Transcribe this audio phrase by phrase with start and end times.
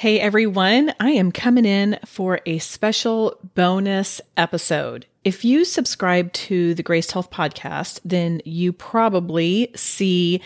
[0.00, 5.04] Hey everyone, I am coming in for a special bonus episode.
[5.24, 10.40] If you subscribe to the Graced Health podcast, then you probably see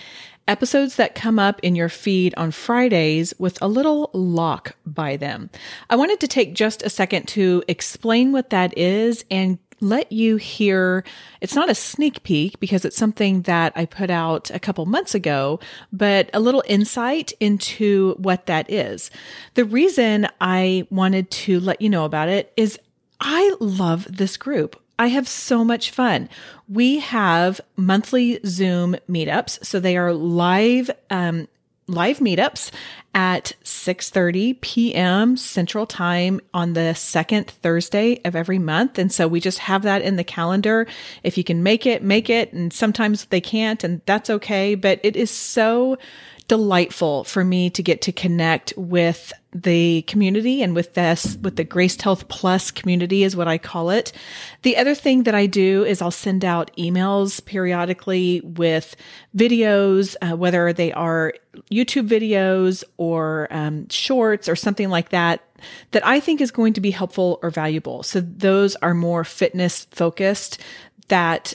[0.49, 5.51] episodes that come up in your feed on Fridays with a little lock by them.
[5.89, 10.37] I wanted to take just a second to explain what that is and let you
[10.37, 11.05] hear
[11.41, 15.15] it's not a sneak peek because it's something that I put out a couple months
[15.15, 15.61] ago,
[15.93, 19.11] but a little insight into what that is.
[19.55, 22.79] The reason I wanted to let you know about it is
[23.21, 24.81] I love this group.
[24.99, 26.29] I have so much fun.
[26.69, 29.65] We have monthly Zoom meetups.
[29.65, 31.49] So they are live, um,
[31.87, 32.71] live meetups
[33.15, 35.37] at 6:30 p.m.
[35.37, 38.99] Central Time on the second Thursday of every month.
[38.99, 40.87] And so we just have that in the calendar.
[41.23, 42.53] If you can make it make it.
[42.53, 44.75] And sometimes they can't and that's okay.
[44.75, 45.99] But it is so
[46.49, 51.65] delightful for me to get to connect with the community and with this, with the
[51.65, 54.13] Graced Health Plus community is what I call it.
[54.63, 58.97] The other thing that I do is I'll send out emails periodically with
[59.37, 61.35] videos, uh, whether they are
[61.71, 65.45] YouTube videos or um, shorts or something like that,
[65.93, 68.03] that I think is going to be helpful or valuable.
[68.03, 70.61] So those are more fitness focused
[71.09, 71.55] that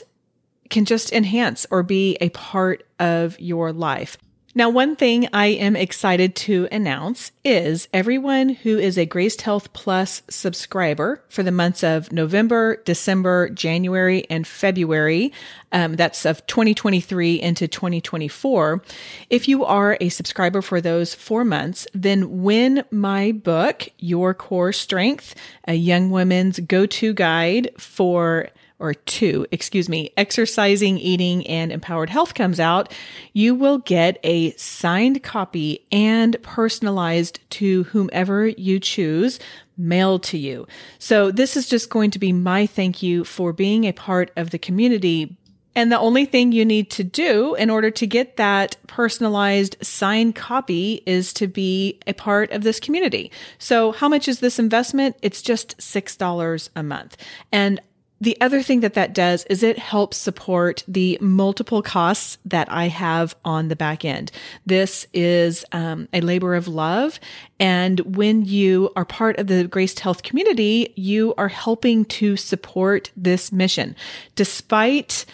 [0.70, 4.16] can just enhance or be a part of your life.
[4.52, 9.72] Now, one thing I am excited to announce is everyone who is a Graced Health
[9.72, 15.32] Plus subscriber for the months of November, December, January, and February,
[15.70, 18.82] um, that's of 2023 into 2024.
[19.30, 24.72] If you are a subscriber for those four months, then win my book, Your Core
[24.72, 25.36] Strength,
[25.68, 28.48] a young woman's go to guide for
[28.80, 32.92] or two, excuse me, exercising, eating, and empowered health comes out,
[33.32, 39.38] you will get a signed copy and personalized to whomever you choose
[39.76, 40.66] mailed to you.
[40.98, 44.50] So this is just going to be my thank you for being a part of
[44.50, 45.36] the community.
[45.74, 50.34] And the only thing you need to do in order to get that personalized signed
[50.34, 53.30] copy is to be a part of this community.
[53.58, 55.16] So how much is this investment?
[55.22, 57.16] It's just $6 a month.
[57.52, 57.80] And
[58.20, 62.88] the other thing that that does is it helps support the multiple costs that I
[62.88, 64.30] have on the back end.
[64.66, 67.18] This is um, a labor of love.
[67.58, 73.10] And when you are part of the Graced Health community, you are helping to support
[73.16, 73.96] this mission.
[74.36, 75.24] Despite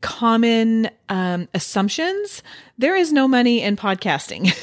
[0.00, 2.42] common um, assumptions,
[2.78, 4.54] there is no money in podcasting.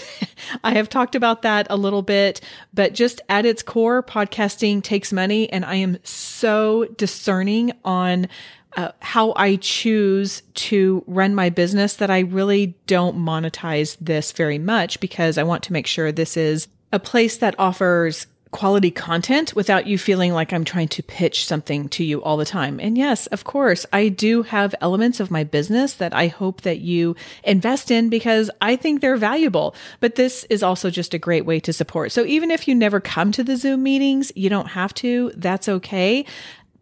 [0.63, 2.41] I have talked about that a little bit,
[2.73, 5.49] but just at its core, podcasting takes money.
[5.49, 8.27] And I am so discerning on
[8.75, 14.57] uh, how I choose to run my business that I really don't monetize this very
[14.57, 19.53] much because I want to make sure this is a place that offers quality content
[19.55, 22.79] without you feeling like I'm trying to pitch something to you all the time.
[22.79, 26.79] And yes, of course, I do have elements of my business that I hope that
[26.79, 29.75] you invest in because I think they're valuable.
[29.99, 32.13] But this is also just a great way to support.
[32.13, 35.31] So even if you never come to the Zoom meetings, you don't have to.
[35.35, 36.25] That's okay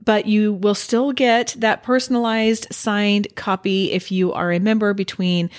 [0.04, 5.50] but you will still get that personalized signed copy if you are a member between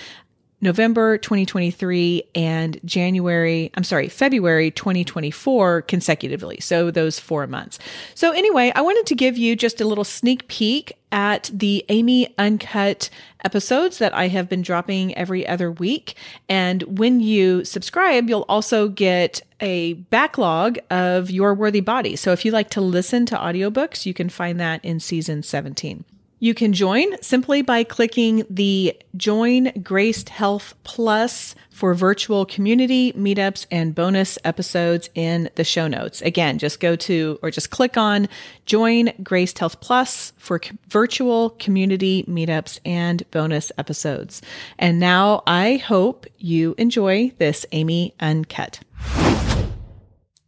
[0.63, 6.61] November 2023 and January, I'm sorry, February 2024 consecutively.
[6.61, 7.81] So those four months.
[8.15, 12.33] So anyway, I wanted to give you just a little sneak peek at the Amy
[12.39, 13.11] Uncut
[13.45, 16.15] episodes that I have been dropping every other week.
[16.49, 22.15] And when you subscribe, you'll also get a backlog of Your Worthy Body.
[22.15, 26.05] So if you like to listen to audiobooks, you can find that in season 17.
[26.43, 33.67] You can join simply by clicking the Join Graced Health Plus for virtual community meetups
[33.71, 36.21] and bonus episodes in the show notes.
[36.21, 38.29] Again, just go to or just click on
[38.67, 44.43] Join Graced Health Plus for virtual community meetups and bonus episodes.
[44.81, 48.81] And now I hope you enjoy this Amy Uncut.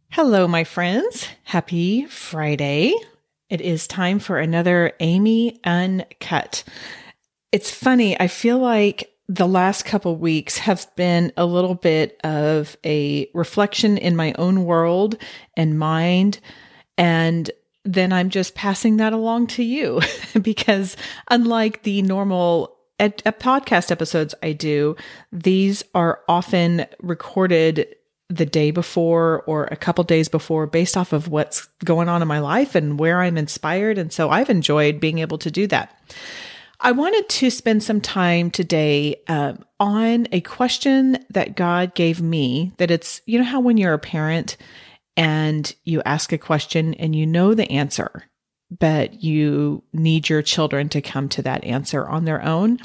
[0.09, 1.25] Hello, my friends.
[1.45, 2.95] Happy Friday.
[3.49, 6.63] It is time for another Amy Uncut.
[7.51, 12.75] It's funny, I feel like the last couple weeks have been a little bit of
[12.83, 15.17] a reflection in my own world
[15.55, 16.39] and mind.
[16.97, 17.49] And
[17.83, 20.01] then I'm just passing that along to you
[20.41, 20.97] because
[21.29, 24.95] unlike the normal ed- uh, podcast episodes I do,
[25.31, 27.95] these are often recorded
[28.29, 32.27] the day before or a couple days before based off of what's going on in
[32.27, 33.97] my life and where I'm inspired.
[33.97, 35.95] And so I've enjoyed being able to do that.
[36.79, 42.73] I wanted to spend some time today um, on a question that God gave me.
[42.77, 44.57] That it's, you know, how when you're a parent
[45.15, 48.25] and you ask a question and you know the answer,
[48.77, 52.79] but you need your children to come to that answer on their own.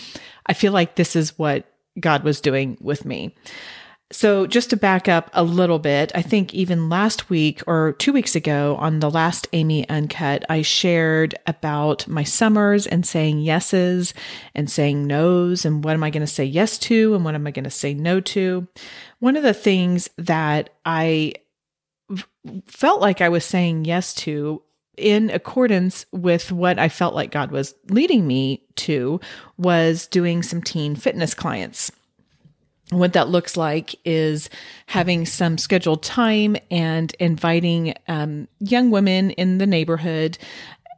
[0.46, 1.66] I feel like this is what
[1.98, 3.34] God was doing with me.
[4.12, 8.12] So, just to back up a little bit, I think even last week or two
[8.12, 14.12] weeks ago on the last Amy Uncut, I shared about my summers and saying yeses
[14.52, 17.46] and saying nos and what am I going to say yes to and what am
[17.46, 18.66] I going to say no to.
[19.20, 21.34] One of the things that I
[22.66, 24.60] felt like I was saying yes to
[24.96, 29.20] in accordance with what I felt like God was leading me to
[29.56, 31.92] was doing some teen fitness clients
[32.90, 34.50] what that looks like is
[34.86, 40.38] having some scheduled time and inviting um, young women in the neighborhood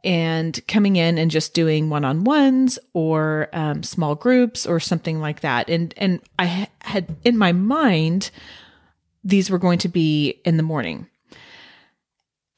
[0.03, 5.69] and coming in and just doing one-on-ones or um, small groups or something like that.
[5.69, 8.31] And and i had in my mind
[9.23, 11.07] these were going to be in the morning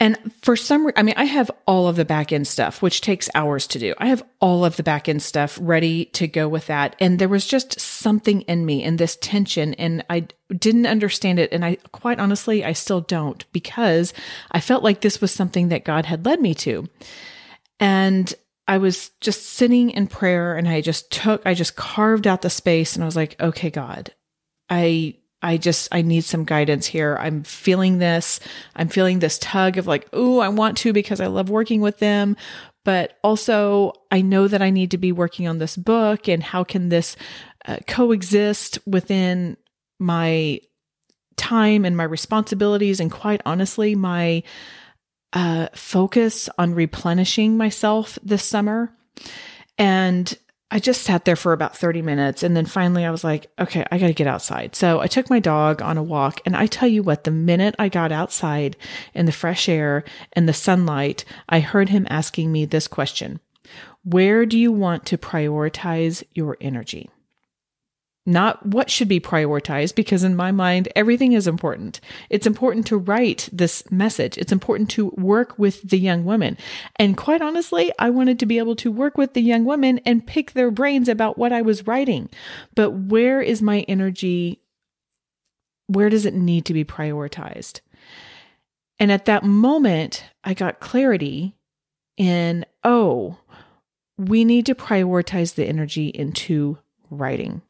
[0.05, 3.01] and for some, reason, I mean, I have all of the back end stuff, which
[3.01, 3.95] takes hours to do.
[3.97, 6.95] I have all of the back end stuff ready to go with that.
[6.99, 11.51] And there was just something in me and this tension, and I didn't understand it.
[11.51, 14.13] And I quite honestly, I still don't because
[14.51, 16.87] I felt like this was something that God had led me to.
[17.79, 18.31] And
[18.67, 22.51] I was just sitting in prayer and I just took, I just carved out the
[22.51, 24.13] space and I was like, okay, God,
[24.69, 27.17] I I just, I need some guidance here.
[27.21, 28.39] I'm feeling this.
[28.75, 31.99] I'm feeling this tug of like, oh, I want to because I love working with
[31.99, 32.35] them.
[32.83, 36.63] But also, I know that I need to be working on this book and how
[36.63, 37.15] can this
[37.67, 39.55] uh, coexist within
[39.99, 40.61] my
[41.37, 44.41] time and my responsibilities and quite honestly, my
[45.33, 48.91] uh, focus on replenishing myself this summer.
[49.77, 50.35] And
[50.71, 52.41] I just sat there for about 30 minutes.
[52.43, 54.75] And then finally I was like, okay, I got to get outside.
[54.75, 56.41] So I took my dog on a walk.
[56.45, 58.75] And I tell you what, the minute I got outside
[59.13, 60.03] in the fresh air
[60.33, 63.39] and the sunlight, I heard him asking me this question
[64.03, 67.09] Where do you want to prioritize your energy?
[68.25, 71.99] Not what should be prioritized, because in my mind, everything is important.
[72.29, 74.37] It's important to write this message.
[74.37, 76.57] It's important to work with the young women.
[76.95, 80.25] And quite honestly, I wanted to be able to work with the young women and
[80.25, 82.29] pick their brains about what I was writing.
[82.73, 84.59] But where is my energy?
[85.87, 87.81] Where does it need to be prioritized?
[88.97, 91.55] And at that moment, I got clarity
[92.17, 93.37] in, oh,
[94.17, 96.79] we need to prioritize the energy into
[97.11, 97.61] writing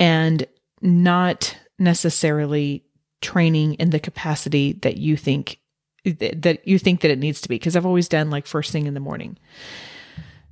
[0.00, 0.46] and
[0.80, 2.84] not necessarily
[3.20, 5.58] training in the capacity that you think
[6.04, 8.86] that you think that it needs to be because I've always done like first thing
[8.86, 9.36] in the morning.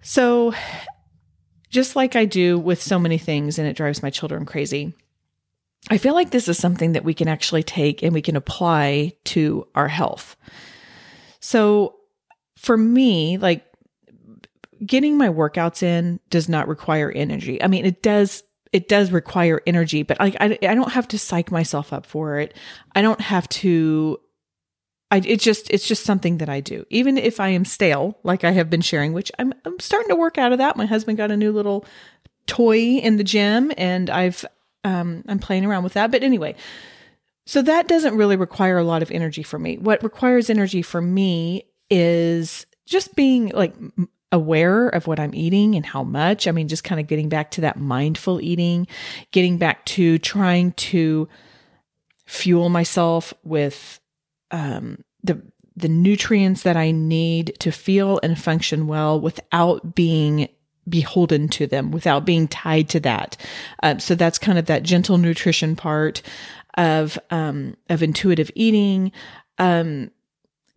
[0.03, 0.53] So
[1.71, 4.93] just like I do with so many things and it drives my children crazy.
[5.91, 9.15] I feel like this is something that we can actually take and we can apply
[9.27, 10.37] to our health.
[11.41, 11.97] So
[12.57, 13.65] for me, like
[14.85, 17.63] getting my workouts in does not require energy.
[17.63, 18.43] I mean, it does
[18.73, 22.39] it does require energy, but like I, I don't have to psych myself up for
[22.39, 22.57] it.
[22.95, 24.21] I don't have to.
[25.11, 26.85] I it just it's just something that I do.
[26.91, 30.17] Even if I am stale, like I have been sharing, which I'm I'm starting to
[30.17, 30.77] work out of that.
[30.77, 31.85] My husband got a new little
[32.47, 34.45] toy in the gym, and I've
[34.85, 36.11] um I'm playing around with that.
[36.11, 36.57] But anyway,
[37.47, 39.79] so that doesn't really require a lot of energy for me.
[39.79, 43.75] What requires energy for me is just being like
[44.31, 46.47] aware of what I'm eating and how much.
[46.47, 48.87] I mean, just kind of getting back to that mindful eating,
[49.33, 51.29] getting back to trying to
[52.27, 54.01] fuel myself with
[54.51, 55.43] um, the
[55.77, 60.49] the nutrients that I need to feel and function well without being
[60.89, 63.37] beholden to them, without being tied to that.
[63.83, 66.21] Uh, so that's kind of that gentle nutrition part
[66.77, 69.13] of um, of intuitive eating.
[69.59, 70.11] Um,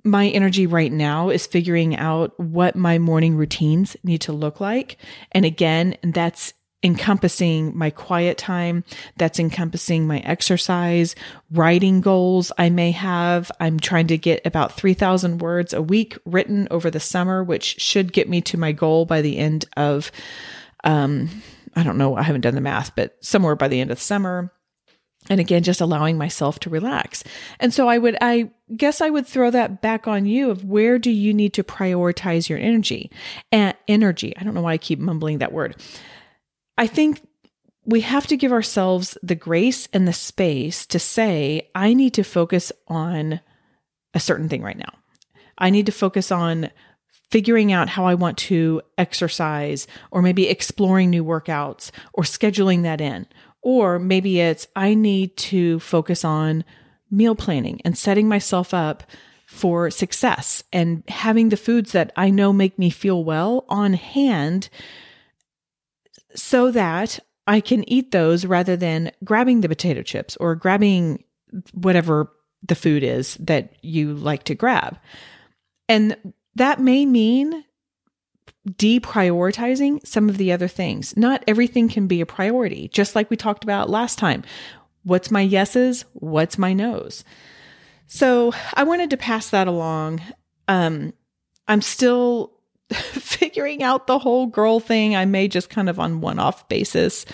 [0.04, 4.98] my energy right now is figuring out what my morning routines need to look like.
[5.32, 6.54] And again, that's
[6.84, 8.84] encompassing my quiet time.
[9.18, 11.16] That's encompassing my exercise,
[11.52, 13.52] writing goals I may have.
[13.60, 18.14] I'm trying to get about 3,000 words a week written over the summer, which should
[18.14, 20.12] get me to my goal by the end of,
[20.84, 21.30] um,
[21.76, 24.52] I don't know, I haven't done the math, but somewhere by the end of summer
[25.30, 27.24] and again just allowing myself to relax.
[27.60, 30.98] And so i would i guess i would throw that back on you of where
[30.98, 33.12] do you need to prioritize your energy?
[33.52, 34.36] And energy.
[34.38, 35.76] I don't know why i keep mumbling that word.
[36.78, 37.22] I think
[37.86, 42.24] we have to give ourselves the grace and the space to say i need to
[42.24, 43.40] focus on
[44.14, 44.94] a certain thing right now.
[45.58, 46.70] I need to focus on
[47.30, 53.00] figuring out how I want to exercise, or maybe exploring new workouts or scheduling that
[53.00, 53.26] in.
[53.62, 56.64] Or maybe it's I need to focus on
[57.10, 59.04] meal planning and setting myself up
[59.48, 64.70] for success and having the foods that I know make me feel well on hand
[66.34, 71.26] so that I can eat those rather than grabbing the potato chips or grabbing
[71.74, 72.32] whatever
[72.66, 74.98] the food is that you like to grab.
[75.90, 76.16] And
[76.56, 77.66] that may mean
[78.70, 81.16] deprioritizing some of the other things.
[81.18, 84.44] Not everything can be a priority, just like we talked about last time.
[85.04, 86.06] What's my yeses?
[86.14, 87.24] What's my nos?
[88.08, 90.22] So I wanted to pass that along.
[90.68, 91.14] Um,
[91.68, 92.54] I'm still
[92.92, 95.16] figuring out the whole girl thing.
[95.16, 97.26] I may just kind of on one off basis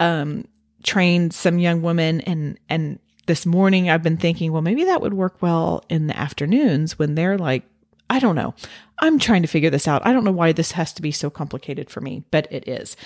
[0.00, 0.46] um,
[0.82, 5.14] train some young women and and this morning I've been thinking, well, maybe that would
[5.14, 7.64] work well in the afternoons when they're like,
[8.10, 8.54] I don't know.
[8.98, 10.06] I'm trying to figure this out.
[10.06, 12.96] I don't know why this has to be so complicated for me, but it is.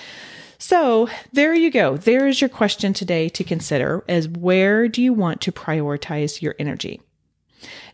[0.59, 1.97] So there you go.
[1.97, 6.57] There is your question today to consider as where do you want to prioritize your
[6.59, 7.00] energy?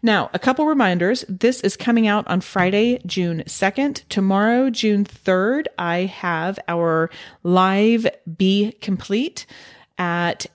[0.03, 1.25] Now, a couple reminders.
[1.29, 4.07] This is coming out on Friday, June 2nd.
[4.09, 7.11] Tomorrow, June 3rd, I have our
[7.43, 8.07] live
[8.37, 9.47] B.COMPLETE
[9.97, 10.47] at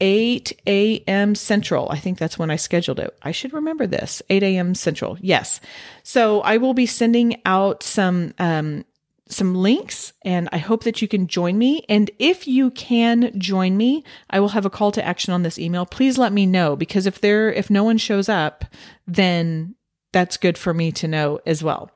[0.00, 1.34] 8 a.m.
[1.34, 1.88] Central.
[1.90, 3.16] I think that's when I scheduled it.
[3.22, 4.74] I should remember this 8 a.m.
[4.74, 5.18] Central.
[5.20, 5.60] Yes.
[6.02, 8.84] So I will be sending out some um,
[9.28, 11.84] some links and I hope that you can join me.
[11.88, 15.58] And if you can join me, I will have a call to action on this
[15.58, 15.84] email.
[15.84, 18.64] Please let me know because if there, if no one shows up,
[19.06, 19.74] then
[20.12, 21.90] that's good for me to know as well.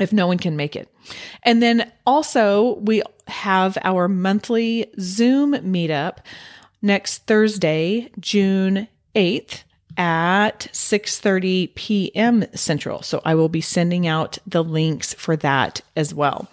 [0.00, 0.88] If no one can make it.
[1.42, 6.18] And then also we have our monthly Zoom meetup
[6.84, 8.86] next Thursday, June
[9.16, 9.64] 8th
[9.96, 12.44] at 6:30 p.m.
[12.54, 13.02] Central.
[13.02, 16.48] So I will be sending out the links for that as well.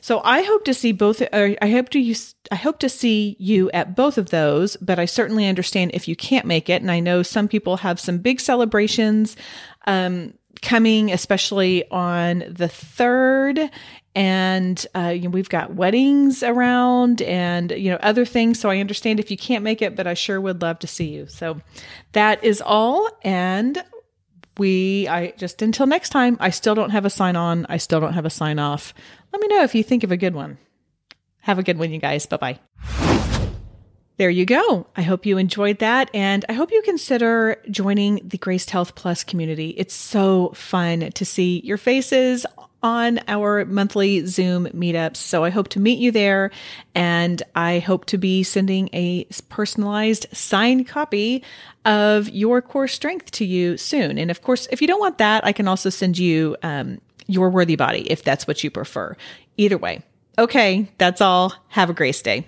[0.00, 2.14] So I hope to see both I hope to
[2.50, 6.16] I hope to see you at both of those, but I certainly understand if you
[6.16, 9.36] can't make it and I know some people have some big celebrations
[9.86, 13.70] um, coming especially on the 3rd
[14.14, 18.60] and uh, you know, we've got weddings around and you know other things.
[18.60, 21.06] So i understand if you can't make it but i sure would love to see
[21.06, 21.26] you.
[21.26, 21.60] So
[22.12, 23.08] that is all.
[23.22, 23.82] And
[24.56, 27.66] we i just until next time i still don't have a sign on.
[27.68, 28.94] I still don't have a sign off.
[29.32, 30.58] Let me know if you think of a good one.
[31.40, 32.26] Have a good one you guys.
[32.26, 32.60] Bye bye
[34.16, 34.86] there you go.
[34.96, 36.08] I hope you enjoyed that.
[36.14, 39.70] And I hope you consider joining the Graced Health Plus community.
[39.70, 42.46] It's so fun to see your faces
[42.84, 45.16] on our monthly Zoom meetups.
[45.16, 46.50] So I hope to meet you there
[46.94, 51.42] and I hope to be sending a personalized signed copy
[51.86, 54.18] of your core strength to you soon.
[54.18, 57.48] And of course, if you don't want that, I can also send you um, your
[57.48, 59.16] worthy body if that's what you prefer.
[59.56, 60.02] Either way.
[60.36, 61.54] Okay, that's all.
[61.68, 62.46] Have a grace day.